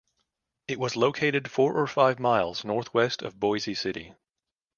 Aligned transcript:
It 0.67 0.79
was 0.79 0.95
located 0.95 1.51
four 1.51 1.75
or 1.77 1.85
five 1.85 2.17
miles 2.19 2.65
northwest 2.65 3.21
of 3.21 3.39
Boise 3.39 3.75
City. 3.75 4.15